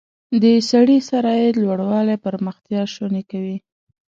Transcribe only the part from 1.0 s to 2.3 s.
سر عاید لوړوالی